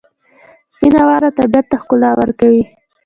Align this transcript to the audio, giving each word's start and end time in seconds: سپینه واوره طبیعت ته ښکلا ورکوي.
سپینه 0.71 1.01
واوره 1.07 1.29
طبیعت 1.39 1.65
ته 1.71 1.75
ښکلا 1.81 2.11
ورکوي. 2.19 2.63